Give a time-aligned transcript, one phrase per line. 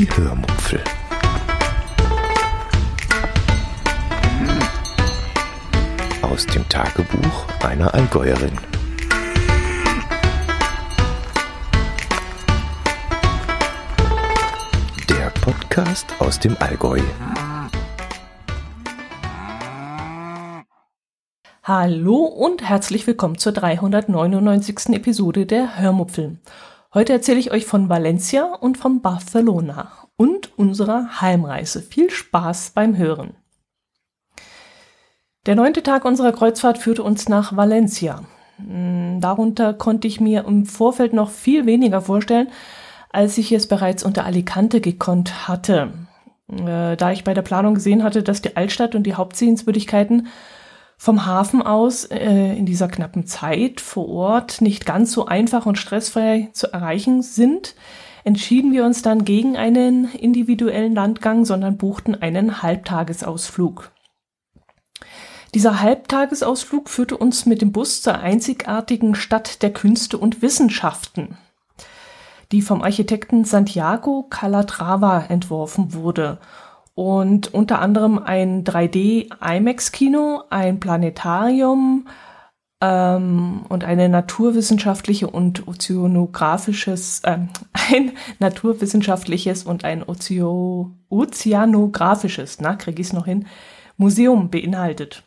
[0.00, 0.82] Die Hörmupfel.
[6.22, 8.56] Aus dem Tagebuch einer Allgäuerin.
[15.10, 17.00] Der Podcast aus dem Allgäu.
[21.62, 24.94] Hallo und herzlich willkommen zur 399.
[24.94, 26.38] Episode der Hörmupfel.
[26.92, 31.82] Heute erzähle ich euch von Valencia und von Barcelona und unserer Heimreise.
[31.82, 33.34] Viel Spaß beim Hören.
[35.46, 38.24] Der neunte Tag unserer Kreuzfahrt führte uns nach Valencia.
[38.56, 42.48] Hm, darunter konnte ich mir im Vorfeld noch viel weniger vorstellen,
[43.10, 45.92] als ich es bereits unter Alicante gekonnt hatte.
[46.48, 50.26] Äh, da ich bei der Planung gesehen hatte, dass die Altstadt und die Hauptsehenswürdigkeiten
[51.02, 55.78] vom Hafen aus äh, in dieser knappen Zeit vor Ort nicht ganz so einfach und
[55.78, 57.74] stressfrei zu erreichen sind,
[58.22, 63.92] entschieden wir uns dann gegen einen individuellen Landgang, sondern buchten einen Halbtagesausflug.
[65.54, 71.38] Dieser Halbtagesausflug führte uns mit dem Bus zur einzigartigen Stadt der Künste und Wissenschaften,
[72.52, 76.40] die vom Architekten Santiago Calatrava entworfen wurde
[77.00, 82.06] und unter anderem ein 3D IMAX-Kino, ein Planetarium
[82.82, 87.38] ähm, und eine naturwissenschaftliche und ozeanografisches, äh,
[87.72, 93.46] ein naturwissenschaftliches und ein Ozeo ozeanografisches, na, kriege ich es noch hin,
[93.96, 95.22] Museum beinhaltet.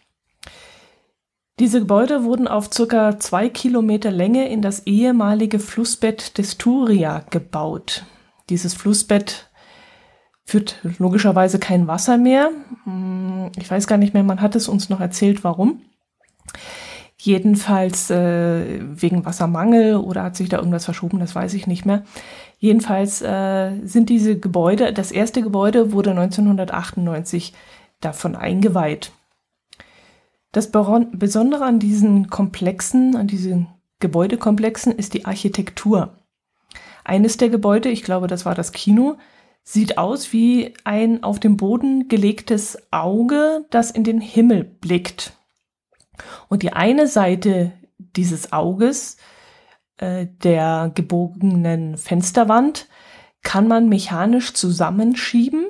[1.58, 8.06] Diese Gebäude wurden auf circa zwei Kilometer Länge in das ehemalige Flussbett des Turia gebaut.
[8.52, 9.50] Dieses Flussbett
[10.46, 12.52] führt logischerweise kein Wasser mehr.
[12.84, 15.82] Hm, ich weiß gar nicht mehr, man hat es uns noch erzählt, warum.
[17.18, 22.04] Jedenfalls äh, wegen Wassermangel oder hat sich da irgendwas verschoben, das weiß ich nicht mehr.
[22.60, 27.54] Jedenfalls äh, sind diese Gebäude, das erste Gebäude wurde 1998
[28.02, 29.12] davon eingeweiht.
[30.52, 33.68] Das Besondere an diesen Komplexen, an diesen
[34.00, 36.18] Gebäudekomplexen ist die Architektur.
[37.06, 39.18] Eines der Gebäude, ich glaube, das war das Kino,
[39.64, 45.34] sieht aus wie ein auf dem Boden gelegtes Auge, das in den Himmel blickt.
[46.50, 49.18] Und die eine Seite dieses Auges,
[49.98, 52.88] äh, der gebogenen Fensterwand,
[53.42, 55.66] kann man mechanisch zusammenschieben,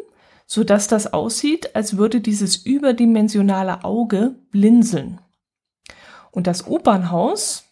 [0.45, 5.19] so dass das aussieht, als würde dieses überdimensionale Auge blinzeln.
[6.31, 7.65] Und das Opernhaus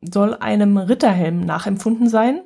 [0.00, 2.42] soll einem Ritterhelm nachempfunden sein,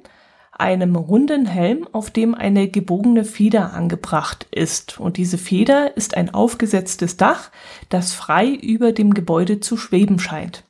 [0.58, 5.00] einem runden Helm, auf dem eine gebogene Feder angebracht ist.
[5.00, 7.50] Und diese Feder ist ein aufgesetztes Dach,
[7.88, 10.64] das frei über dem Gebäude zu schweben scheint.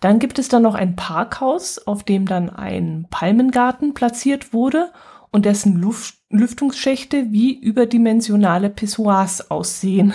[0.00, 4.92] Dann gibt es dann noch ein Parkhaus, auf dem dann ein Palmengarten platziert wurde
[5.30, 10.12] und dessen Luft Lüftungsschächte wie überdimensionale Pissoirs aussehen.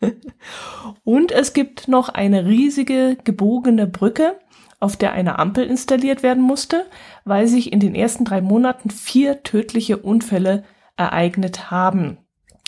[1.04, 4.38] und es gibt noch eine riesige gebogene Brücke,
[4.80, 6.86] auf der eine Ampel installiert werden musste,
[7.24, 10.64] weil sich in den ersten drei Monaten vier tödliche Unfälle
[10.96, 12.18] ereignet haben,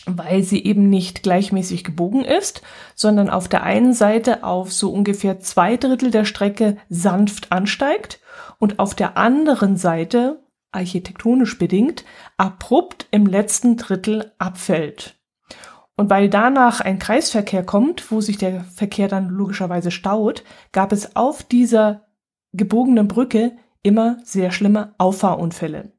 [0.06, 2.62] weil sie eben nicht gleichmäßig gebogen ist,
[2.94, 8.20] sondern auf der einen Seite auf so ungefähr zwei Drittel der Strecke sanft ansteigt
[8.58, 10.42] und auf der anderen Seite,
[10.72, 12.04] architektonisch bedingt,
[12.36, 15.18] abrupt im letzten Drittel abfällt.
[15.98, 21.16] Und weil danach ein Kreisverkehr kommt, wo sich der Verkehr dann logischerweise staut, gab es
[21.16, 22.06] auf dieser
[22.53, 25.91] gebogenen Brücke immer sehr schlimme Auffahrunfälle.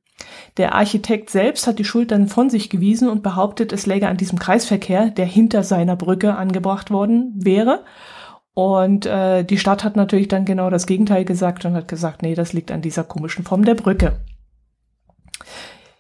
[0.56, 4.16] Der Architekt selbst hat die Schuld dann von sich gewiesen und behauptet, es läge an
[4.16, 7.84] diesem Kreisverkehr, der hinter seiner Brücke angebracht worden wäre.
[8.54, 12.36] Und äh, die Stadt hat natürlich dann genau das Gegenteil gesagt und hat gesagt, nee,
[12.36, 14.22] das liegt an dieser komischen Form der Brücke.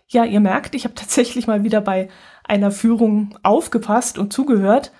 [0.07, 2.07] Ja, ihr merkt, ich habe tatsächlich mal wieder bei
[2.49, 4.91] einer Führung aufgepasst und zugehört.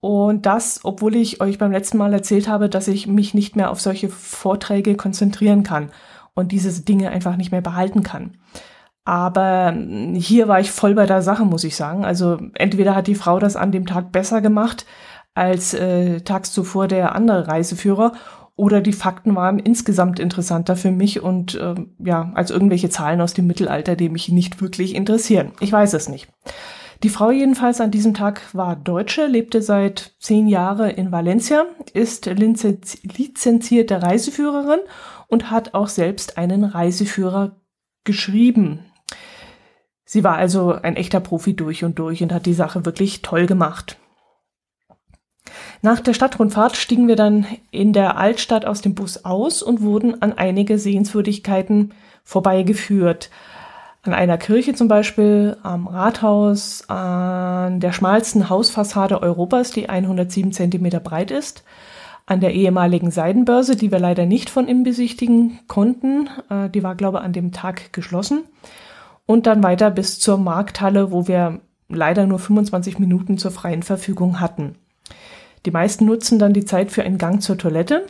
[0.00, 3.70] Und das, obwohl ich euch beim letzten Mal erzählt habe, dass ich mich nicht mehr
[3.70, 5.90] auf solche Vorträge konzentrieren kann
[6.34, 8.38] und diese Dinge einfach nicht mehr behalten kann.
[9.04, 9.74] Aber
[10.14, 12.04] hier war ich voll bei der Sache, muss ich sagen.
[12.04, 14.86] Also entweder hat die Frau das an dem Tag besser gemacht
[15.34, 18.12] als äh, tags zuvor der andere Reiseführer
[18.56, 23.32] oder die Fakten waren insgesamt interessanter für mich und äh, ja, als irgendwelche Zahlen aus
[23.32, 25.52] dem Mittelalter, die mich nicht wirklich interessieren.
[25.60, 26.28] Ich weiß es nicht.
[27.02, 31.64] Die Frau jedenfalls an diesem Tag war Deutsche, lebte seit zehn Jahren in Valencia,
[31.94, 34.80] ist lizenzierte Reiseführerin
[35.26, 37.56] und hat auch selbst einen Reiseführer
[38.04, 38.84] geschrieben.
[40.04, 43.46] Sie war also ein echter Profi durch und durch und hat die Sache wirklich toll
[43.46, 43.96] gemacht.
[45.82, 50.20] Nach der Stadtrundfahrt stiegen wir dann in der Altstadt aus dem Bus aus und wurden
[50.20, 51.94] an einige Sehenswürdigkeiten
[52.24, 53.30] vorbeigeführt.
[54.02, 61.00] An einer Kirche zum Beispiel, am Rathaus, an der schmalsten Hausfassade Europas, die 107 Zentimeter
[61.00, 61.64] breit ist,
[62.24, 66.30] an der ehemaligen Seidenbörse, die wir leider nicht von innen besichtigen konnten.
[66.48, 68.44] Äh, die war, glaube ich, an dem Tag geschlossen.
[69.26, 71.60] Und dann weiter bis zur Markthalle, wo wir
[71.90, 74.76] leider nur 25 Minuten zur freien Verfügung hatten.
[75.66, 78.06] Die meisten nutzen dann die Zeit für einen Gang zur Toilette,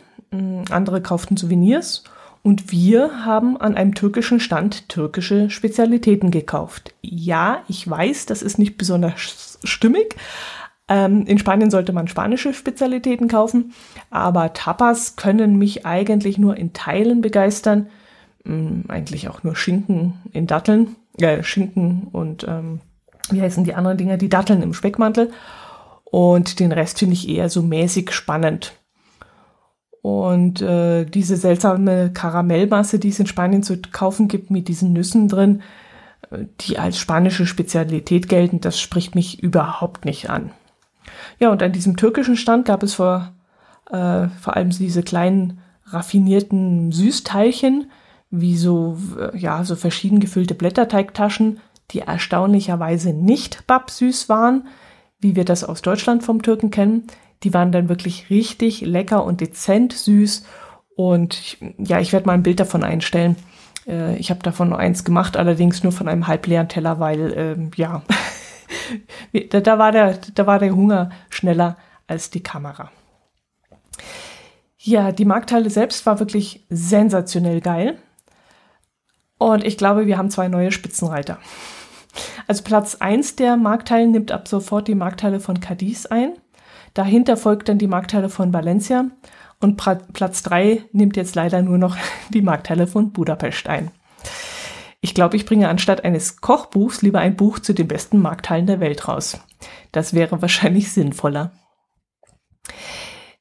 [0.71, 2.05] andere kauften Souvenirs
[2.43, 6.95] und wir haben an einem türkischen Stand türkische Spezialitäten gekauft.
[7.03, 10.17] Ja, ich weiß, das ist nicht besonders stimmig.
[10.89, 13.75] Ähm, in Spanien sollte man spanische Spezialitäten kaufen,
[14.11, 17.89] aber Tapas können mich eigentlich nur in Teilen begeistern.
[18.47, 22.81] Ähm, eigentlich auch nur Schinken in Datteln, äh, Schinken und ähm,
[23.31, 25.31] wie heißen die anderen Dinger, die Datteln im Speckmantel.
[26.05, 28.73] Und den Rest finde ich eher so mäßig spannend.
[30.03, 35.29] Und äh, diese seltsame Karamellmasse, die es in Spanien zu kaufen gibt, mit diesen Nüssen
[35.29, 35.63] drin,
[36.31, 40.53] äh, die als spanische Spezialität gelten, das spricht mich überhaupt nicht an.
[41.39, 43.33] Ja, und an diesem türkischen Stand gab es vor,
[43.91, 47.91] äh, vor allem diese kleinen raffinierten Süßteilchen,
[48.31, 48.97] wie so,
[49.35, 51.59] ja, so verschieden gefüllte Blätterteigtaschen,
[51.91, 54.69] die erstaunlicherweise nicht babsüß waren,
[55.19, 57.05] wie wir das aus Deutschland vom Türken kennen.
[57.43, 60.45] Die waren dann wirklich richtig lecker und dezent süß.
[60.95, 63.37] Und ja, ich werde mal ein Bild davon einstellen.
[63.87, 67.71] Äh, ich habe davon nur eins gemacht, allerdings nur von einem halbleeren Teller, weil ähm,
[67.77, 68.03] ja,
[69.51, 71.77] da, da, war der, da war der Hunger schneller
[72.07, 72.91] als die Kamera.
[74.79, 77.99] Ja, die Markthalle selbst war wirklich sensationell geil.
[79.39, 81.39] Und ich glaube, wir haben zwei neue Spitzenreiter.
[82.47, 86.33] Also Platz 1 der Markthalle nimmt ab sofort die Markthalle von Cadiz ein.
[86.95, 89.07] Dahinter folgt dann die Markthalle von Valencia
[89.61, 91.97] und Platz drei nimmt jetzt leider nur noch
[92.31, 93.91] die Markthalle von Budapest ein.
[95.03, 98.81] Ich glaube, ich bringe anstatt eines Kochbuchs lieber ein Buch zu den besten Markthallen der
[98.81, 99.41] Welt raus.
[99.93, 101.53] Das wäre wahrscheinlich sinnvoller.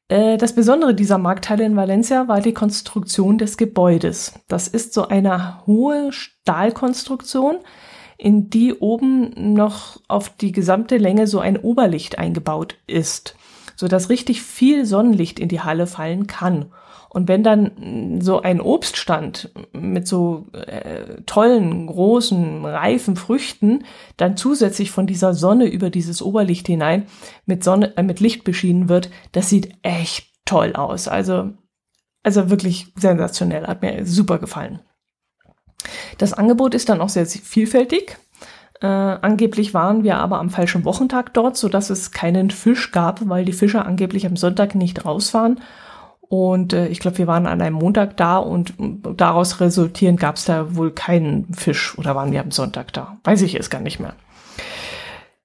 [0.07, 4.33] Äh, das Besondere dieser Markthalle in Valencia war die Konstruktion des Gebäudes.
[4.47, 7.57] Das ist so eine hohe Stahlkonstruktion,
[8.17, 13.35] in die oben noch auf die gesamte Länge so ein Oberlicht eingebaut ist
[13.79, 16.65] so dass richtig viel Sonnenlicht in die Halle fallen kann.
[17.07, 23.85] Und wenn dann so ein Obststand mit so äh, tollen, großen, reifen Früchten
[24.17, 27.05] dann zusätzlich von dieser Sonne über dieses Oberlicht hinein
[27.45, 31.07] mit Sonne, äh, mit Licht beschienen wird, das sieht echt toll aus.
[31.07, 31.51] Also,
[32.21, 34.81] also wirklich sensationell, hat mir super gefallen.
[36.17, 38.17] Das Angebot ist dann auch sehr vielfältig.
[38.81, 43.27] Äh, angeblich waren wir aber am falschen Wochentag dort, so dass es keinen Fisch gab,
[43.27, 45.59] weil die Fischer angeblich am Sonntag nicht raus waren.
[46.21, 48.73] Und äh, ich glaube, wir waren an einem Montag da und
[49.17, 53.17] daraus resultierend gab es da wohl keinen Fisch oder waren wir am Sonntag da.
[53.23, 54.13] Weiß ich jetzt gar nicht mehr.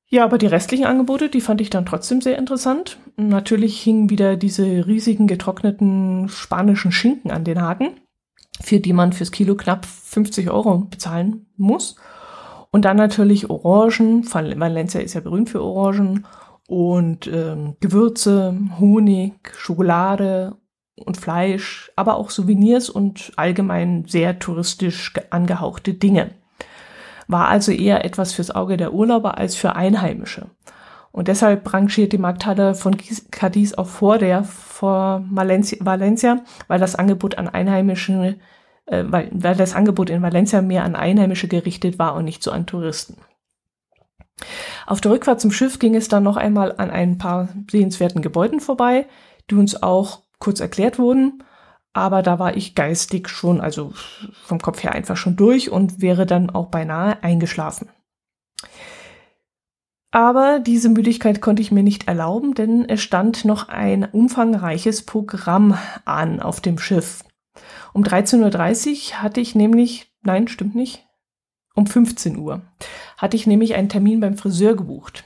[0.08, 2.98] Ja, aber die restlichen Angebote, die fand ich dann trotzdem sehr interessant.
[3.16, 7.88] Natürlich hingen wieder diese riesigen getrockneten spanischen Schinken an den Haken,
[8.60, 11.96] für die man fürs Kilo knapp 50 Euro bezahlen muss.
[12.74, 16.26] Und dann natürlich Orangen, Valencia ist ja berühmt für Orangen
[16.66, 20.56] und ähm, Gewürze, Honig, Schokolade
[20.96, 26.32] und Fleisch, aber auch Souvenirs und allgemein sehr touristisch angehauchte Dinge.
[27.28, 30.46] War also eher etwas fürs Auge der Urlauber als für Einheimische.
[31.12, 32.96] Und deshalb rangiert die Markthalle von
[33.30, 38.40] Cadiz auch vor der vor Valencia, weil das Angebot an Einheimischen
[38.86, 42.50] äh, weil, weil das Angebot in Valencia mehr an Einheimische gerichtet war und nicht so
[42.50, 43.16] an Touristen.
[44.86, 48.60] Auf der Rückfahrt zum Schiff ging es dann noch einmal an ein paar sehenswerten Gebäuden
[48.60, 49.06] vorbei,
[49.50, 51.42] die uns auch kurz erklärt wurden,
[51.92, 53.92] aber da war ich geistig schon, also
[54.44, 57.88] vom Kopf her einfach schon durch und wäre dann auch beinahe eingeschlafen.
[60.10, 65.76] Aber diese Müdigkeit konnte ich mir nicht erlauben, denn es stand noch ein umfangreiches Programm
[66.04, 67.24] an auf dem Schiff.
[67.92, 71.06] Um 13.30 Uhr hatte ich nämlich, nein, stimmt nicht,
[71.74, 72.62] um 15 Uhr
[73.16, 75.24] hatte ich nämlich einen Termin beim Friseur gebucht.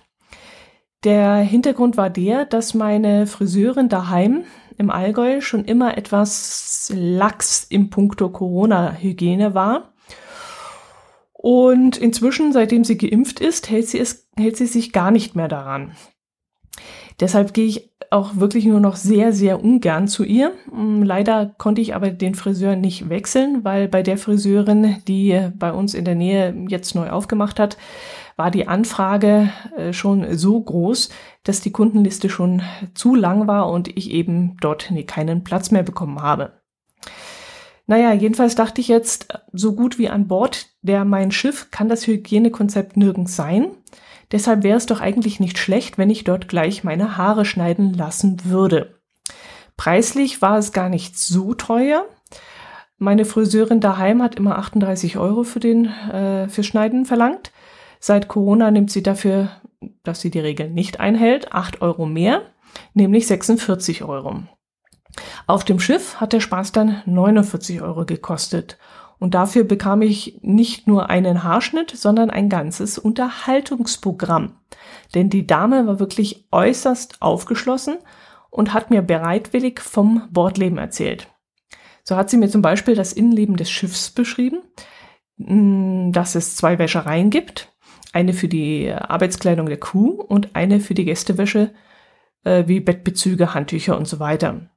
[1.05, 4.45] Der Hintergrund war der, dass meine Friseurin daheim
[4.79, 9.93] im Allgäu schon immer etwas lax im Punkto Corona-Hygiene war.
[11.33, 15.49] Und inzwischen, seitdem sie geimpft ist, hält sie, es, hält sie sich gar nicht mehr
[15.49, 15.93] daran.
[17.21, 20.53] Deshalb gehe ich auch wirklich nur noch sehr, sehr ungern zu ihr.
[20.73, 25.73] Mm, leider konnte ich aber den Friseur nicht wechseln, weil bei der Friseurin, die bei
[25.73, 27.77] uns in der Nähe jetzt neu aufgemacht hat,
[28.37, 31.11] war die Anfrage äh, schon so groß,
[31.43, 32.63] dass die Kundenliste schon
[32.95, 36.53] zu lang war und ich eben dort keinen Platz mehr bekommen habe.
[37.89, 42.07] Naja, jedenfalls dachte ich jetzt, so gut wie an Bord der mein Schiff kann das
[42.07, 43.69] Hygienekonzept nirgends sein.
[44.33, 48.45] Deshalb wäre es doch eigentlich nicht schlecht, wenn ich dort gleich meine Haare schneiden lassen
[48.45, 48.99] würde.
[49.77, 52.05] Preislich war es gar nicht so teuer.
[52.99, 57.53] Meine Friseurin daheim hat immer 38 Euro für den äh, für Schneiden verlangt.
[58.01, 59.51] Seit Corona nimmt sie dafür,
[60.03, 62.43] dass sie die Regeln nicht einhält, 8 Euro mehr,
[62.95, 64.43] nämlich 46 Euro.
[65.47, 68.79] Auf dem Schiff hat der Spaß dann 49 Euro gekostet.
[69.19, 74.55] Und dafür bekam ich nicht nur einen Haarschnitt, sondern ein ganzes Unterhaltungsprogramm.
[75.15, 77.97] Denn die Dame war wirklich äußerst aufgeschlossen
[78.51, 81.29] und hat mir bereitwillig vom Bordleben erzählt.
[82.05, 84.63] So hat sie mir zum Beispiel das Innenleben des Schiffs beschrieben,
[85.37, 87.73] mm, dass es zwei Wäschereien gibt,
[88.13, 91.75] eine für die Arbeitskleidung der Crew und eine für die Gästewäsche
[92.45, 94.71] äh, wie Bettbezüge, Handtücher und so weiter.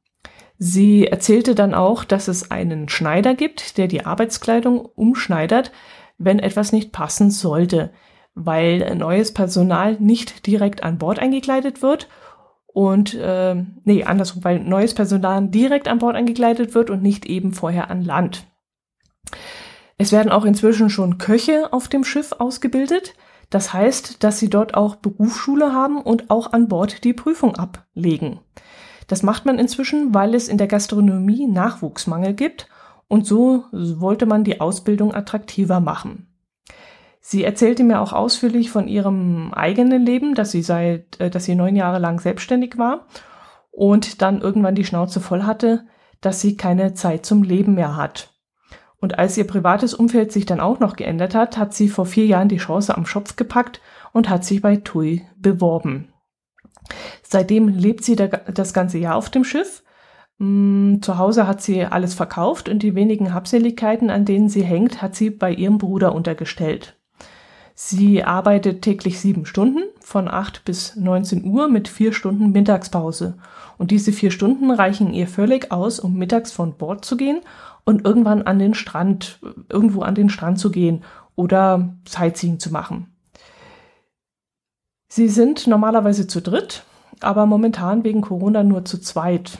[0.63, 5.71] Sie erzählte dann auch, dass es einen Schneider gibt, der die Arbeitskleidung umschneidert,
[6.19, 7.91] wenn etwas nicht passen sollte,
[8.35, 12.09] weil neues Personal nicht direkt an Bord eingekleidet wird
[12.67, 17.53] und äh, nee, andersrum, weil neues Personal direkt an Bord eingekleidet wird und nicht eben
[17.53, 18.45] vorher an Land.
[19.97, 23.15] Es werden auch inzwischen schon Köche auf dem Schiff ausgebildet.
[23.49, 28.39] Das heißt, dass sie dort auch Berufsschule haben und auch an Bord die Prüfung ablegen.
[29.11, 32.69] Das macht man inzwischen, weil es in der Gastronomie Nachwuchsmangel gibt
[33.09, 36.27] und so wollte man die Ausbildung attraktiver machen.
[37.19, 41.55] Sie erzählte mir auch ausführlich von ihrem eigenen Leben, dass sie seit, äh, dass sie
[41.55, 43.05] neun Jahre lang selbstständig war
[43.69, 45.83] und dann irgendwann die Schnauze voll hatte,
[46.21, 48.33] dass sie keine Zeit zum Leben mehr hat.
[49.01, 52.27] Und als ihr privates Umfeld sich dann auch noch geändert hat, hat sie vor vier
[52.27, 53.81] Jahren die Chance am Schopf gepackt
[54.13, 56.10] und hat sich bei TUI beworben.
[57.23, 59.83] Seitdem lebt sie das ganze Jahr auf dem Schiff.
[60.37, 65.01] Mm, zu Hause hat sie alles verkauft und die wenigen Habseligkeiten, an denen sie hängt,
[65.01, 66.97] hat sie bei ihrem Bruder untergestellt.
[67.75, 73.37] Sie arbeitet täglich sieben Stunden von acht bis 19 Uhr mit vier Stunden Mittagspause.
[73.77, 77.41] Und diese vier Stunden reichen ihr völlig aus, um mittags von Bord zu gehen
[77.83, 81.03] und irgendwann an den Strand, irgendwo an den Strand zu gehen
[81.35, 83.10] oder Sightseeing zu machen.
[85.13, 86.85] Sie sind normalerweise zu dritt,
[87.19, 89.59] aber momentan wegen Corona nur zu zweit.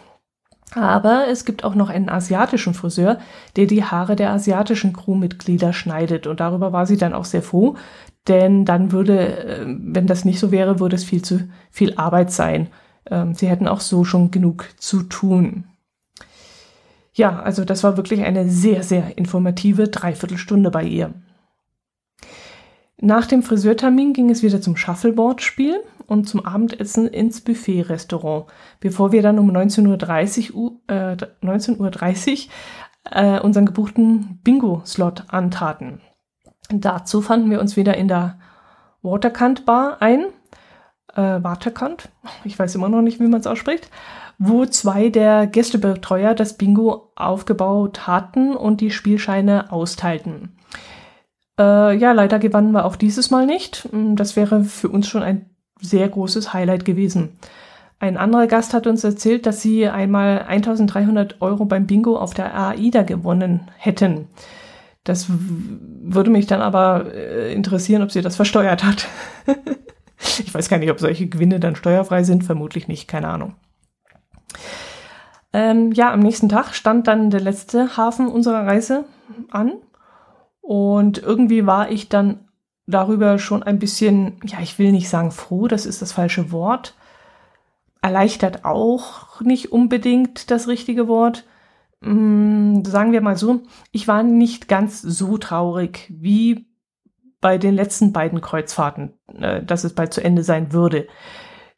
[0.76, 3.20] Aber es gibt auch noch einen asiatischen Friseur,
[3.58, 6.26] der die Haare der asiatischen Crewmitglieder schneidet.
[6.26, 7.76] Und darüber war sie dann auch sehr froh,
[8.30, 12.32] denn dann würde, äh, wenn das nicht so wäre, würde es viel zu viel Arbeit
[12.32, 12.70] sein.
[13.10, 15.66] Ähm, sie hätten auch so schon genug zu tun.
[17.12, 21.14] Ja, also das war wirklich eine sehr, sehr informative Dreiviertelstunde bei ihr.
[23.04, 28.46] Nach dem Friseurtermin ging es wieder zum Shuffleboard-Spiel und zum Abendessen ins Buffet-Restaurant,
[28.80, 32.52] bevor wir dann um 19.30 Uhr, äh, 19.30 Uhr
[33.12, 36.00] äh, unseren gebuchten Bingo-Slot antaten.
[36.70, 38.38] Dazu fanden wir uns wieder in der
[39.02, 40.26] Waterkant Bar ein,
[41.16, 42.10] äh, Waterkant,
[42.44, 43.90] ich weiß immer noch nicht, wie man es ausspricht,
[44.38, 50.56] wo zwei der Gästebetreuer das Bingo aufgebaut hatten und die Spielscheine austeilten.
[51.62, 53.88] Äh, ja, leider gewannen wir auch dieses Mal nicht.
[53.92, 55.46] Mm, das wäre für uns schon ein
[55.80, 57.38] sehr großes Highlight gewesen.
[58.00, 62.58] Ein anderer Gast hat uns erzählt, dass sie einmal 1300 Euro beim Bingo auf der
[62.58, 64.28] AIDA gewonnen hätten.
[65.04, 69.08] Das würde mich dann aber äh, interessieren, ob sie das versteuert hat.
[70.40, 72.44] ich weiß gar nicht, ob solche Gewinne dann steuerfrei sind.
[72.44, 73.54] Vermutlich nicht, keine Ahnung.
[75.54, 79.06] Ähm, ja, am nächsten Tag stand dann der letzte Hafen unserer Reise
[79.52, 79.74] an.
[80.72, 82.48] Und irgendwie war ich dann
[82.88, 86.96] darüber schon ein bisschen, ja, ich will nicht sagen froh, das ist das falsche Wort.
[88.02, 91.44] Erleichtert auch nicht unbedingt das richtige Wort.
[92.02, 96.68] Hm, sagen wir mal so, ich war nicht ganz so traurig wie
[97.42, 99.12] bei den letzten beiden Kreuzfahrten,
[99.42, 101.06] äh, dass es bald zu Ende sein würde.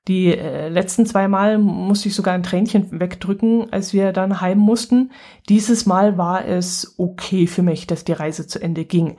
[0.07, 4.57] Die äh, letzten zwei Mal musste ich sogar ein Tränchen wegdrücken, als wir dann heim
[4.57, 5.12] mussten.
[5.48, 9.17] Dieses Mal war es okay für mich, dass die Reise zu Ende ging.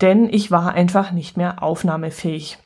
[0.00, 2.58] Denn ich war einfach nicht mehr aufnahmefähig.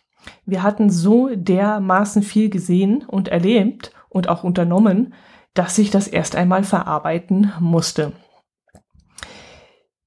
[0.44, 5.14] Wir hatten so dermaßen viel gesehen und erlebt und auch unternommen,
[5.54, 8.12] dass ich das erst einmal verarbeiten musste.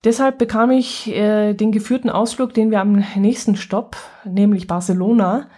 [0.03, 5.49] Deshalb bekam ich äh, den geführten Ausflug, den wir am nächsten Stopp, nämlich Barcelona,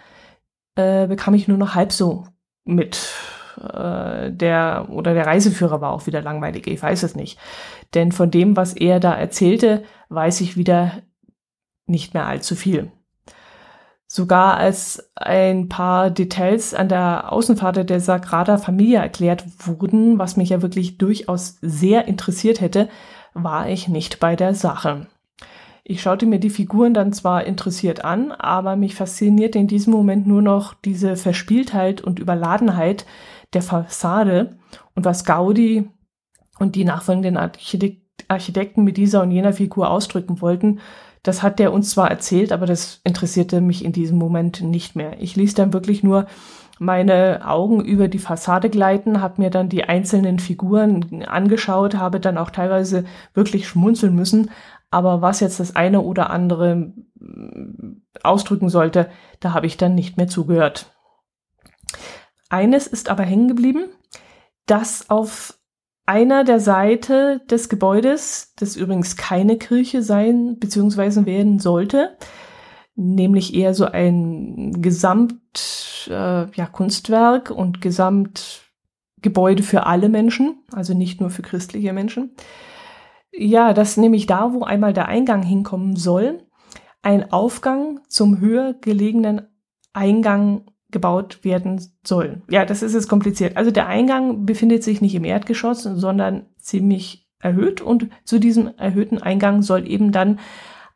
[0.76, 2.26] äh, bekam ich nur noch halb so
[2.64, 3.14] mit.
[3.60, 7.38] Äh, der oder der Reiseführer war auch wieder langweilig, ich weiß es nicht.
[7.94, 11.02] Denn von dem, was er da erzählte, weiß ich wieder
[11.86, 12.90] nicht mehr allzu viel.
[14.06, 20.48] Sogar als ein paar Details an der Außenfahrt der Sagrada Familia erklärt wurden, was mich
[20.48, 22.88] ja wirklich durchaus sehr interessiert hätte,
[23.34, 25.06] war ich nicht bei der Sache.
[25.90, 30.24] Ich schaute mir die Figuren dann zwar interessiert an, aber mich fasziniert in diesem Moment
[30.24, 33.06] nur noch diese Verspieltheit und Überladenheit
[33.54, 34.56] der Fassade
[34.94, 35.88] und was Gaudi
[36.60, 40.78] und die nachfolgenden Architekt Architekten mit dieser und jener Figur ausdrücken wollten,
[41.24, 45.20] das hat der uns zwar erzählt, aber das interessierte mich in diesem Moment nicht mehr.
[45.20, 46.26] Ich ließ dann wirklich nur
[46.78, 52.38] meine Augen über die Fassade gleiten, habe mir dann die einzelnen Figuren angeschaut, habe dann
[52.38, 53.04] auch teilweise
[53.34, 54.50] wirklich schmunzeln müssen.
[54.90, 60.16] Aber was jetzt das eine oder andere mm, ausdrücken sollte, da habe ich dann nicht
[60.16, 60.92] mehr zugehört.
[62.48, 63.84] Eines ist aber hängen geblieben,
[64.66, 65.54] dass auf
[66.06, 71.24] einer der Seite des Gebäudes, das übrigens keine Kirche sein bzw.
[71.24, 72.16] werden sollte,
[72.96, 76.68] nämlich eher so ein Gesamt äh, ja,
[77.50, 82.34] und Gesamtgebäude für alle Menschen, also nicht nur für christliche Menschen.
[83.32, 86.46] Ja, das nämlich da, wo einmal der Eingang hinkommen soll,
[87.02, 89.42] ein Aufgang zum höher gelegenen
[89.92, 92.42] Eingang gebaut werden soll.
[92.50, 93.56] Ja, das ist jetzt kompliziert.
[93.56, 99.18] Also der Eingang befindet sich nicht im Erdgeschoss, sondern ziemlich erhöht und zu diesem erhöhten
[99.18, 100.40] Eingang soll eben dann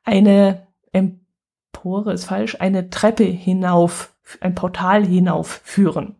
[0.02, 6.16] eine Empore ist falsch, eine Treppe hinauf, ein Portal hinauf führen.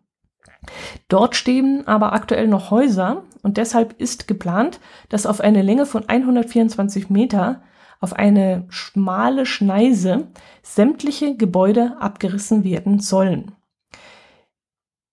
[1.07, 4.79] Dort stehen aber aktuell noch Häuser und deshalb ist geplant,
[5.09, 7.61] dass auf eine Länge von 124 Meter
[8.01, 10.27] auf eine schmale Schneise
[10.61, 13.51] sämtliche Gebäude abgerissen werden sollen.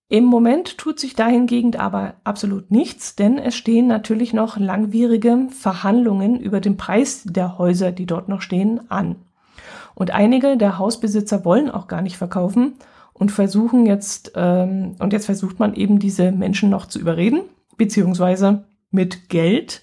[0.09, 6.39] Im Moment tut sich dahingegen aber absolut nichts, denn es stehen natürlich noch langwierige Verhandlungen
[6.39, 9.17] über den Preis der Häuser, die dort noch stehen, an.
[9.95, 12.75] Und einige der Hausbesitzer wollen auch gar nicht verkaufen
[13.23, 17.43] und versuchen jetzt, ähm, und jetzt versucht man eben diese Menschen noch zu überreden,
[17.77, 19.83] beziehungsweise mit Geld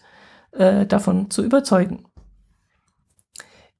[0.51, 2.03] äh, davon zu überzeugen.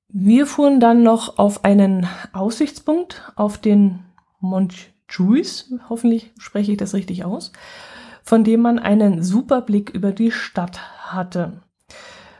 [0.08, 4.00] Wir fuhren dann noch auf einen Aussichtspunkt auf den
[4.39, 4.76] Mont
[5.10, 7.52] Juice, hoffentlich spreche ich das richtig aus,
[8.24, 10.80] von dem man einen super Blick über die Stadt
[11.12, 11.60] hatte.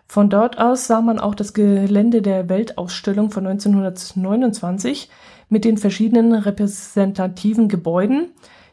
[0.08, 5.10] Von dort aus sah man auch das Gelände der Weltausstellung von 1929
[5.50, 8.32] mit den verschiedenen repräsentativen Gebäuden,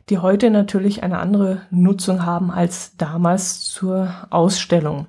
[0.09, 5.09] die heute natürlich eine andere Nutzung haben als damals zur Ausstellung.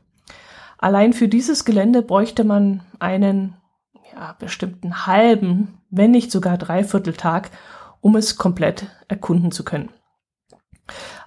[0.80, 3.56] Allein für dieses Gelände bräuchte man einen
[4.14, 7.52] ja, bestimmten halben, wenn nicht sogar dreiviertel Tag,
[8.02, 9.90] um es komplett erkunden zu können.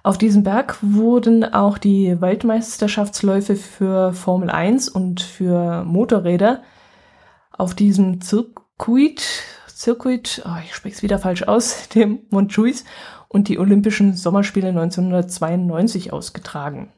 [0.03, 6.63] Auf diesem Berg wurden auch die Weltmeisterschaftsläufe für Formel 1 und für Motorräder
[7.51, 9.21] auf diesem Circuit,
[9.81, 12.83] Circuit, oh, ich spreche es wieder falsch aus, dem Montjuic
[13.27, 16.91] und die Olympischen Sommerspiele 1992 ausgetragen.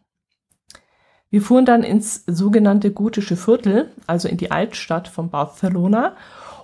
[1.29, 6.17] Wir fuhren dann ins sogenannte gotische Viertel, also in die Altstadt von Barcelona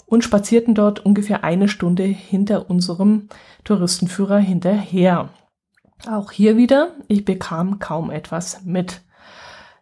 [0.07, 3.29] und spazierten dort ungefähr eine Stunde hinter unserem
[3.63, 5.29] Touristenführer hinterher.
[6.05, 9.01] Auch hier wieder, ich bekam kaum etwas mit.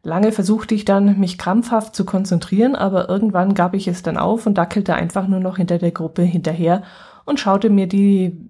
[0.08, 4.46] Lange versuchte ich dann, mich krampfhaft zu konzentrieren, aber irgendwann gab ich es dann auf
[4.46, 6.84] und dackelte einfach nur noch hinter der Gruppe hinterher
[7.26, 8.50] und schaute mir die,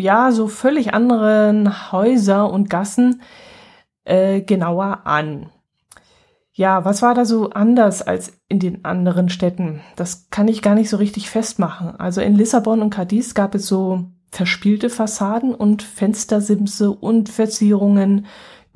[0.00, 3.22] ja, so völlig anderen Häuser und Gassen
[4.04, 5.50] äh, genauer an.
[6.52, 9.80] Ja, was war da so anders als in den anderen Städten?
[9.96, 11.98] Das kann ich gar nicht so richtig festmachen.
[11.98, 18.26] Also in Lissabon und Cadiz gab es so verspielte Fassaden und Fenstersimse und Verzierungen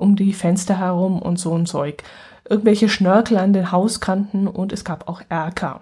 [0.01, 2.03] um die Fenster herum und so ein Zeug.
[2.49, 5.81] Irgendwelche Schnörkel an den Hauskanten und es gab auch Erker.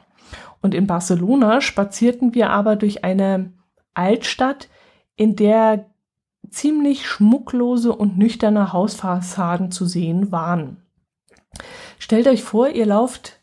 [0.62, 3.54] Und in Barcelona spazierten wir aber durch eine
[3.94, 4.68] Altstadt,
[5.16, 5.86] in der
[6.50, 10.78] ziemlich schmucklose und nüchterne Hausfassaden zu sehen waren.
[11.98, 13.40] Stellt euch vor, ihr lauft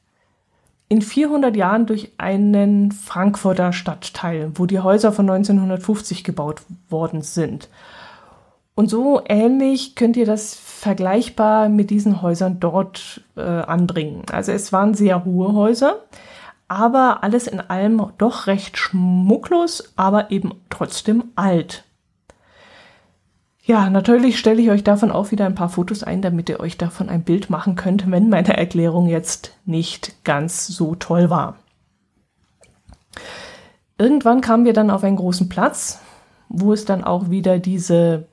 [0.88, 7.68] in 400 Jahren durch einen Frankfurter Stadtteil, wo die Häuser von 1950 gebaut worden sind.
[8.76, 14.24] Und so ähnlich könnt ihr das vergleichbar mit diesen Häusern dort äh, anbringen.
[14.30, 16.02] Also es waren sehr hohe Häuser,
[16.68, 21.84] aber alles in allem doch recht schmucklos, aber eben trotzdem alt.
[23.64, 26.76] Ja, natürlich stelle ich euch davon auch wieder ein paar Fotos ein, damit ihr euch
[26.76, 31.56] davon ein Bild machen könnt, wenn meine Erklärung jetzt nicht ganz so toll war.
[33.96, 35.98] Irgendwann kamen wir dann auf einen großen Platz,
[36.50, 38.28] wo es dann auch wieder diese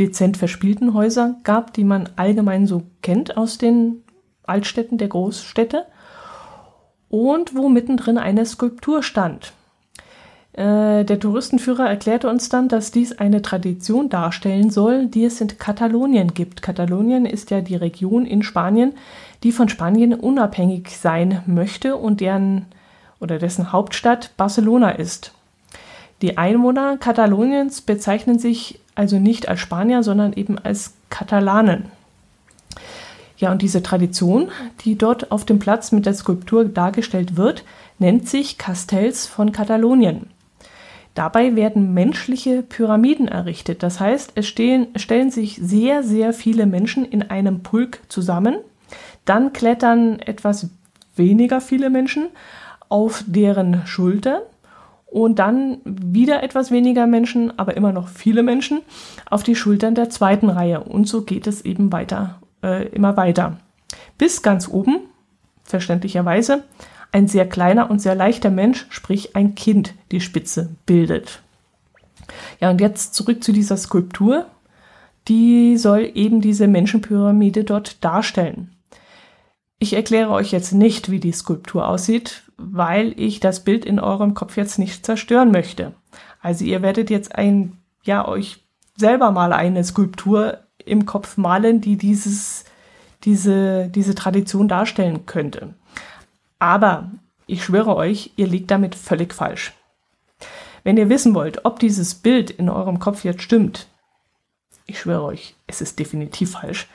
[0.00, 4.02] dezent verspielten Häuser gab, die man allgemein so kennt aus den
[4.42, 5.84] Altstädten der Großstädte
[7.08, 9.52] und wo mittendrin eine Skulptur stand.
[10.52, 15.58] Äh, der Touristenführer erklärte uns dann, dass dies eine Tradition darstellen soll, die es in
[15.58, 16.62] Katalonien gibt.
[16.62, 18.94] Katalonien ist ja die Region in Spanien,
[19.42, 22.66] die von Spanien unabhängig sein möchte und deren
[23.20, 25.32] oder dessen Hauptstadt Barcelona ist.
[26.22, 31.86] Die Einwohner Kataloniens bezeichnen sich also nicht als Spanier, sondern eben als Katalanen.
[33.38, 34.50] Ja, und diese Tradition,
[34.84, 37.64] die dort auf dem Platz mit der Skulptur dargestellt wird,
[37.98, 40.26] nennt sich Castells von Katalonien.
[41.14, 43.82] Dabei werden menschliche Pyramiden errichtet.
[43.82, 48.56] Das heißt, es stehen, stellen sich sehr, sehr viele Menschen in einem Pulk zusammen.
[49.24, 50.68] Dann klettern etwas
[51.16, 52.28] weniger viele Menschen
[52.88, 54.40] auf deren Schultern
[55.10, 58.80] und dann wieder etwas weniger Menschen, aber immer noch viele Menschen
[59.28, 60.80] auf die Schultern der zweiten Reihe.
[60.80, 63.58] Und so geht es eben weiter äh, immer weiter.
[64.18, 65.00] Bis ganz oben,
[65.64, 66.64] verständlicherweise,
[67.12, 71.42] ein sehr kleiner und sehr leichter Mensch, sprich ein Kind, die Spitze bildet.
[72.60, 74.46] Ja, und jetzt zurück zu dieser Skulptur.
[75.28, 78.74] Die soll eben diese Menschenpyramide dort darstellen.
[79.78, 84.34] Ich erkläre euch jetzt nicht, wie die Skulptur aussieht, weil ich das Bild in eurem
[84.34, 85.94] Kopf jetzt nicht zerstören möchte.
[86.40, 88.64] Also ihr werdet jetzt ein, ja, euch
[88.96, 92.64] selber mal eine Skulptur im Kopf malen, die dieses,
[93.24, 95.74] diese, diese Tradition darstellen könnte.
[96.58, 97.10] Aber
[97.46, 99.72] ich schwöre euch, ihr liegt damit völlig falsch.
[100.84, 103.88] Wenn ihr wissen wollt, ob dieses Bild in eurem Kopf jetzt stimmt,
[104.86, 106.88] ich schwöre euch, es ist definitiv falsch,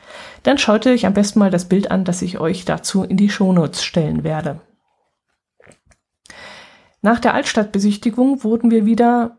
[0.43, 3.29] dann schaut euch am besten mal das Bild an, das ich euch dazu in die
[3.29, 4.59] Shownotes stellen werde.
[7.05, 9.37] Nach der Altstadtbesichtigung wurden wir wieder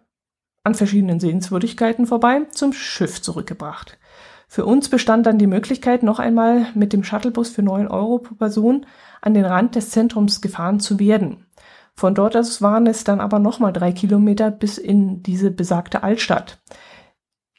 [0.63, 3.99] an verschiedenen Sehenswürdigkeiten vorbei zum Schiff zurückgebracht.
[4.47, 8.37] Für uns bestand dann die Möglichkeit, noch einmal mit dem Shuttlebus für 9 Euro pro
[8.37, 8.87] Person
[9.21, 11.45] an den Rand des Zentrums gefahren zu werden.
[11.97, 16.61] Von dort aus waren es dann aber nochmal drei Kilometer bis in diese besagte Altstadt.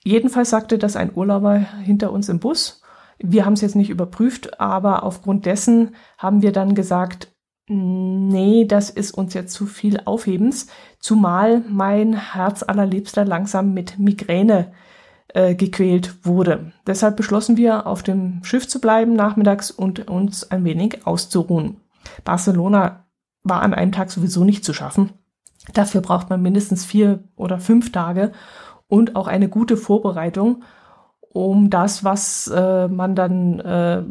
[0.05, 2.81] Jedenfalls sagte das ein Urlauber hinter uns im Bus.
[3.19, 7.27] Wir haben es jetzt nicht überprüft, aber aufgrund dessen haben wir dann gesagt,
[7.67, 10.67] nee, das ist uns jetzt zu viel Aufhebens,
[10.99, 14.71] zumal mein Herz allerliebster langsam mit Migräne
[15.33, 16.71] äh, gequält wurde.
[16.85, 21.81] Deshalb beschlossen wir, auf dem Schiff zu bleiben nachmittags und uns ein wenig auszuruhen.
[22.23, 23.05] Barcelona
[23.43, 25.11] war an einem Tag sowieso nicht zu schaffen.
[25.73, 28.31] Dafür braucht man mindestens vier oder fünf Tage
[28.87, 30.63] und auch eine gute Vorbereitung,
[31.45, 34.03] um das, was äh, man dann äh,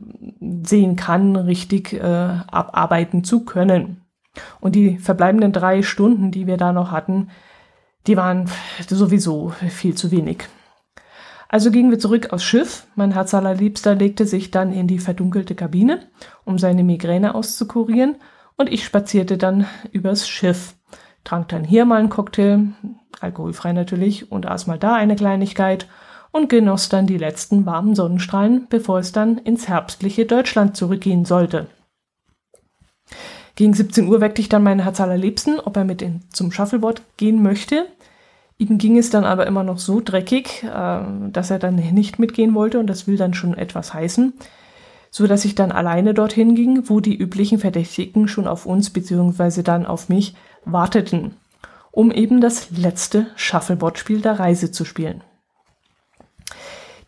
[0.62, 4.02] sehen kann, richtig äh, abarbeiten zu können.
[4.60, 7.28] Und die verbleibenden drei Stunden, die wir da noch hatten,
[8.06, 8.48] die waren
[8.86, 10.44] sowieso viel zu wenig.
[11.48, 12.86] Also gingen wir zurück aufs Schiff.
[12.96, 16.00] Mein Herz allerliebster legte sich dann in die verdunkelte Kabine,
[16.44, 18.16] um seine Migräne auszukurieren,
[18.58, 20.76] und ich spazierte dann übers Schiff,
[21.24, 22.68] trank dann hier mal einen Cocktail,
[23.20, 25.86] alkoholfrei natürlich, und aß mal da eine Kleinigkeit
[26.36, 31.66] und genoss dann die letzten warmen Sonnenstrahlen, bevor es dann ins herbstliche Deutschland zurückgehen sollte.
[33.56, 37.00] Gegen 17 Uhr weckte ich dann meinen Herz allerliebsten, ob er mit in, zum Shuffleboard
[37.16, 37.86] gehen möchte.
[38.58, 42.54] Ihm ging es dann aber immer noch so dreckig, äh, dass er dann nicht mitgehen
[42.54, 44.34] wollte und das will dann schon etwas heißen,
[45.10, 49.62] so dass ich dann alleine dorthin ging, wo die üblichen Verdächtigen schon auf uns bzw.
[49.62, 50.34] dann auf mich
[50.66, 51.34] warteten,
[51.92, 55.22] um eben das letzte Shuffleboard-Spiel der Reise zu spielen.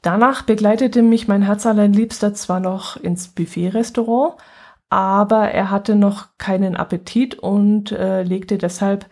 [0.02, 4.34] Danach begleitete mich mein Herz allerliebster zwar noch ins Buffet-Restaurant,
[4.90, 9.06] aber er hatte noch keinen Appetit und äh, legte deshalb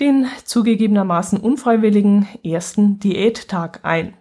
[0.00, 4.14] den zugegebenermaßen unfreiwilligen ersten Diättag ein.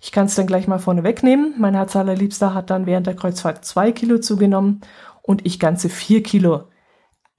[0.00, 1.54] Ich kann es dann gleich mal vorne wegnehmen.
[1.58, 4.80] Mein Herz allerliebster hat dann während der Kreuzfahrt zwei Kilo zugenommen
[5.22, 6.64] und ich ganze vier Kilo.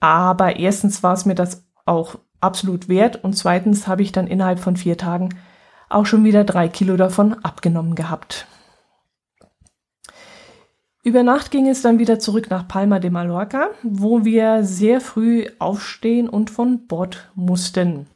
[0.00, 4.58] Aber erstens war es mir das auch absolut wert und zweitens habe ich dann innerhalb
[4.58, 5.30] von vier Tagen
[5.94, 8.46] auch schon wieder drei Kilo davon abgenommen gehabt.
[11.04, 15.46] Über Nacht ging es dann wieder zurück nach Palma de Mallorca, wo wir sehr früh
[15.58, 18.06] aufstehen und von Bord mussten,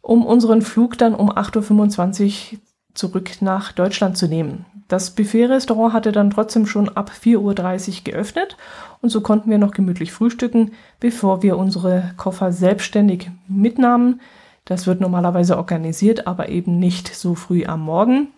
[0.00, 2.58] um unseren Flug dann um 8.25 Uhr
[2.94, 4.64] zurück nach Deutschland zu nehmen.
[4.88, 8.56] Das Buffet-Restaurant hatte dann trotzdem schon ab 4.30 Uhr geöffnet
[9.02, 14.20] und so konnten wir noch gemütlich frühstücken, bevor wir unsere Koffer selbstständig mitnahmen.
[14.64, 18.28] Das wird normalerweise organisiert, aber eben nicht so früh am Morgen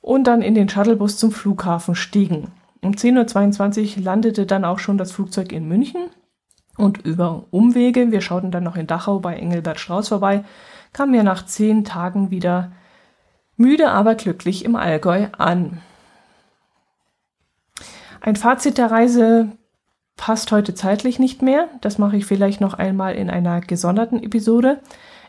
[0.00, 2.52] und dann in den Shuttlebus zum Flughafen stiegen.
[2.82, 6.10] Um 10.22 Uhr landete dann auch schon das Flugzeug in München
[6.76, 10.44] und über Umwege, wir schauten dann noch in Dachau bei Engelbert Strauß vorbei,
[10.92, 12.72] kamen wir nach zehn Tagen wieder
[13.56, 15.80] müde, aber glücklich im Allgäu an.
[18.20, 19.48] Ein Fazit der Reise
[20.16, 21.68] passt heute zeitlich nicht mehr.
[21.80, 24.80] Das mache ich vielleicht noch einmal in einer gesonderten Episode.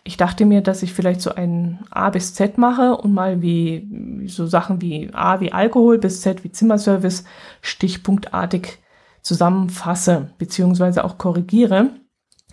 [0.07, 4.25] Ich dachte mir, dass ich vielleicht so ein A bis Z mache und mal wie
[4.27, 7.25] so Sachen wie A wie Alkohol bis Z wie Zimmerservice
[7.59, 8.79] stichpunktartig
[9.21, 11.89] zusammenfasse beziehungsweise auch korrigiere.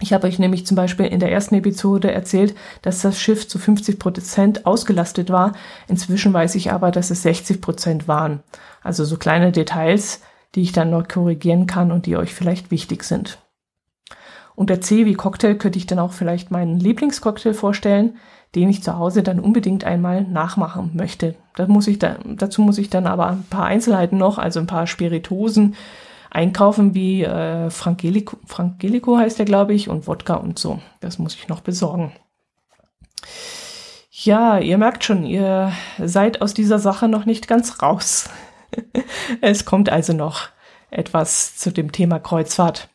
[0.01, 3.61] Ich habe euch nämlich zum Beispiel in der ersten Episode erzählt, dass das Schiff zu
[3.61, 5.53] 50 Prozent ausgelastet war.
[5.87, 8.43] Inzwischen weiß ich aber, dass es 60 Prozent waren.
[8.83, 10.23] Also so kleine Details,
[10.57, 13.39] die ich dann noch korrigieren kann und die euch vielleicht wichtig sind.
[14.57, 18.17] Unter C wie Cocktail könnte ich dann auch vielleicht meinen Lieblingscocktail vorstellen,
[18.55, 21.35] den ich zu Hause dann unbedingt einmal nachmachen möchte.
[21.57, 24.67] Da muss ich da, dazu muss ich dann aber ein paar Einzelheiten noch, also ein
[24.67, 25.75] paar Spiritosen
[26.31, 30.81] einkaufen, wie äh, Frangelico, Frangelico heißt der, glaube ich, und Wodka und so.
[31.01, 32.13] Das muss ich noch besorgen.
[34.11, 38.29] Ja, ihr merkt schon, ihr seid aus dieser Sache noch nicht ganz raus.
[39.41, 40.49] es kommt also noch
[40.91, 42.89] etwas zu dem Thema Kreuzfahrt.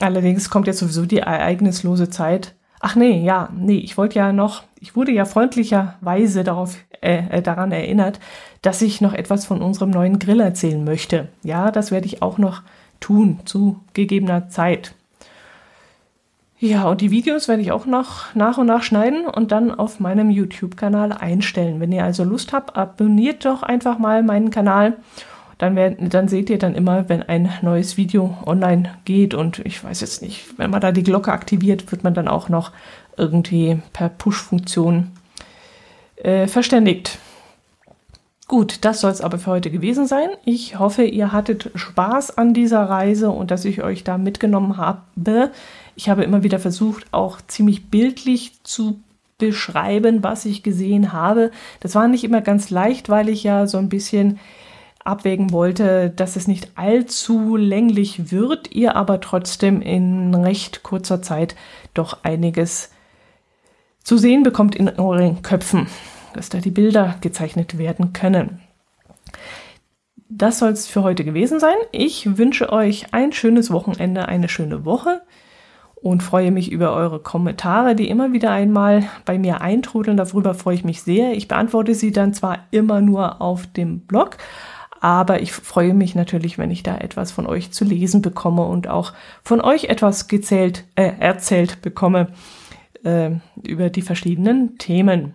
[0.00, 2.54] Allerdings kommt jetzt sowieso die ereignislose Zeit.
[2.80, 7.42] Ach nee, ja, nee, ich wollte ja noch, ich wurde ja freundlicherweise darauf, äh, äh,
[7.42, 8.18] daran erinnert,
[8.62, 11.28] dass ich noch etwas von unserem neuen Grill erzählen möchte.
[11.42, 12.62] Ja, das werde ich auch noch
[12.98, 14.94] tun, zu gegebener Zeit.
[16.58, 19.98] Ja, und die Videos werde ich auch noch nach und nach schneiden und dann auf
[19.98, 21.80] meinem YouTube-Kanal einstellen.
[21.80, 24.98] Wenn ihr also Lust habt, abonniert doch einfach mal meinen Kanal
[25.60, 29.84] dann, werden, dann seht ihr dann immer, wenn ein neues Video online geht und ich
[29.84, 32.72] weiß jetzt nicht, wenn man da die Glocke aktiviert, wird man dann auch noch
[33.18, 35.10] irgendwie per Push-Funktion
[36.16, 37.18] äh, verständigt.
[38.48, 40.30] Gut, das soll es aber für heute gewesen sein.
[40.46, 45.50] Ich hoffe, ihr hattet Spaß an dieser Reise und dass ich euch da mitgenommen habe.
[45.94, 48.98] Ich habe immer wieder versucht, auch ziemlich bildlich zu
[49.36, 51.50] beschreiben, was ich gesehen habe.
[51.80, 54.38] Das war nicht immer ganz leicht, weil ich ja so ein bisschen
[55.10, 61.56] abwägen wollte, dass es nicht allzu länglich wird, ihr aber trotzdem in recht kurzer Zeit
[61.92, 62.90] doch einiges
[64.02, 65.86] zu sehen bekommt in euren Köpfen,
[66.32, 68.60] dass da die Bilder gezeichnet werden können.
[70.28, 71.76] Das soll es für heute gewesen sein.
[71.90, 75.22] Ich wünsche euch ein schönes Wochenende, eine schöne Woche
[75.96, 80.16] und freue mich über eure Kommentare, die immer wieder einmal bei mir eintrudeln.
[80.16, 81.32] Darüber freue ich mich sehr.
[81.32, 84.38] Ich beantworte sie dann zwar immer nur auf dem Blog,
[85.00, 88.86] aber ich freue mich natürlich, wenn ich da etwas von euch zu lesen bekomme und
[88.86, 92.28] auch von euch etwas gezählt, äh, erzählt bekomme
[93.02, 93.30] äh,
[93.62, 95.34] über die verschiedenen Themen.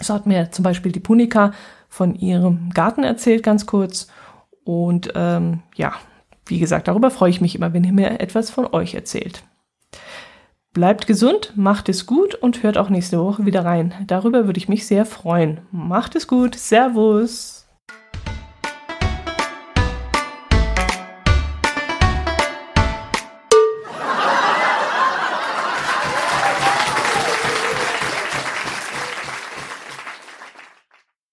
[0.00, 1.52] So hat mir zum Beispiel die Punika
[1.88, 4.08] von ihrem Garten erzählt, ganz kurz.
[4.64, 5.94] Und ähm, ja,
[6.46, 9.42] wie gesagt, darüber freue ich mich immer, wenn ihr mir etwas von euch erzählt.
[10.72, 13.92] Bleibt gesund, macht es gut und hört auch nächste Woche wieder rein.
[14.06, 15.62] Darüber würde ich mich sehr freuen.
[15.72, 16.54] Macht es gut.
[16.54, 17.59] Servus.